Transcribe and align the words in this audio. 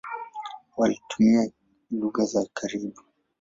Walitumia 0.77 1.51
lugha 1.91 2.25
za 2.25 2.47
karibu. 2.53 3.01